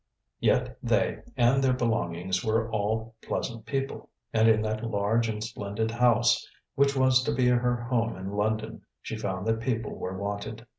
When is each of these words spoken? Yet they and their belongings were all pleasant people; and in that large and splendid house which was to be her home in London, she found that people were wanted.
Yet 0.39 0.79
they 0.81 1.21
and 1.37 1.63
their 1.63 1.73
belongings 1.73 2.43
were 2.43 2.71
all 2.71 3.13
pleasant 3.21 3.67
people; 3.67 4.09
and 4.33 4.49
in 4.49 4.63
that 4.63 4.83
large 4.83 5.29
and 5.29 5.43
splendid 5.43 5.91
house 5.91 6.49
which 6.73 6.95
was 6.95 7.21
to 7.21 7.31
be 7.35 7.47
her 7.49 7.75
home 7.75 8.15
in 8.17 8.31
London, 8.31 8.81
she 9.03 9.15
found 9.15 9.45
that 9.45 9.59
people 9.59 9.93
were 9.93 10.17
wanted. 10.17 10.65